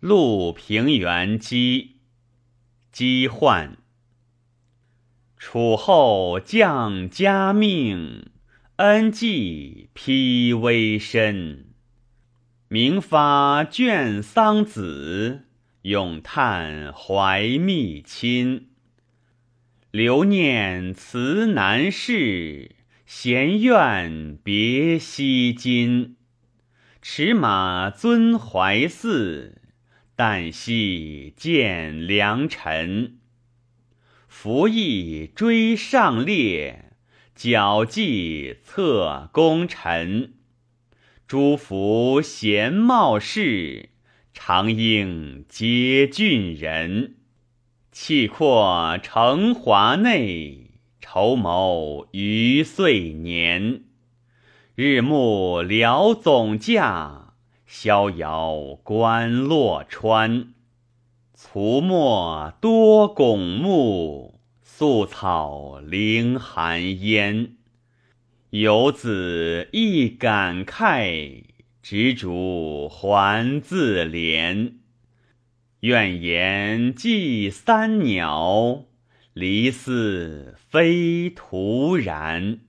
[0.00, 1.96] 陆平原饥，
[2.92, 3.78] 饥患。
[5.36, 8.30] 楚后降家命，
[8.76, 11.66] 恩济披微身。
[12.68, 15.40] 明发卷桑梓，
[15.82, 18.68] 咏叹怀密亲。
[19.90, 26.14] 留念辞南事，闲怨别西津。
[27.02, 29.62] 驰马尊怀寺，
[30.18, 33.18] 旦夕见良辰。
[34.26, 36.90] 服役追上列，
[37.36, 40.34] 矫绩策功臣。
[41.28, 43.90] 诸服贤茂士，
[44.32, 47.18] 常应皆俊人。
[47.92, 53.84] 气阔承华内，筹谋余岁年。
[54.74, 57.27] 日暮辽总驾，
[57.70, 60.54] 逍遥观洛川。
[61.34, 67.56] 卒没多拱木，宿草凌寒烟。
[68.48, 71.44] 游子亦感慨，
[71.82, 74.72] 执烛还自怜。
[75.80, 78.84] 愿言寄三鸟，
[79.34, 82.60] 离思非徒然。